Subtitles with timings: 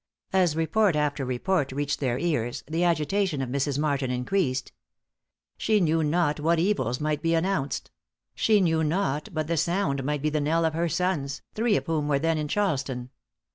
[0.33, 3.77] As report after report reached their ears, the agitation of Mrs.
[3.77, 4.71] Martin increased.
[5.59, 7.91] She knew not what evils might be announced;
[8.33, 11.85] she knew not but the sound might be the knell of her sons, three of
[11.85, 13.11] whom were then in Charleston.